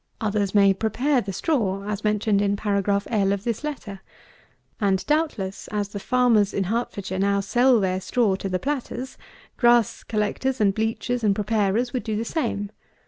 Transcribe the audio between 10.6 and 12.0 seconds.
bleachers and preparers